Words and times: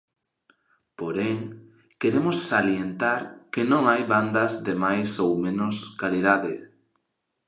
Porén, 0.99 1.39
queremos 2.01 2.37
salientar 2.49 3.19
que 3.53 3.61
non 3.71 3.81
hai 3.91 4.01
bandas 4.13 4.51
de 4.67 4.73
máis 4.83 5.09
ou 5.25 5.31
menos 5.45 5.75
calidade. 6.01 6.53